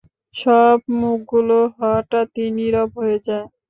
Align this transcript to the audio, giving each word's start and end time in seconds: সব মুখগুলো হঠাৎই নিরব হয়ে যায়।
সব 0.35 0.77
মুখগুলো 0.99 1.57
হঠাৎই 1.77 2.47
নিরব 2.57 2.89
হয়ে 2.99 3.17
যায়। 3.27 3.45